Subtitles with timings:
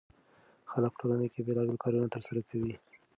[0.71, 2.75] خلک په ټولنه کې بېلابېل کارونه ترسره کوي.